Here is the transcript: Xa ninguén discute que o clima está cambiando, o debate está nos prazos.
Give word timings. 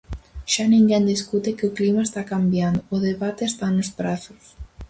Xa 0.51 0.65
ninguén 0.73 1.03
discute 1.13 1.55
que 1.57 1.67
o 1.69 1.75
clima 1.77 2.01
está 2.05 2.21
cambiando, 2.33 2.79
o 2.95 2.97
debate 3.07 3.43
está 3.45 3.67
nos 3.71 3.89
prazos. 3.99 4.43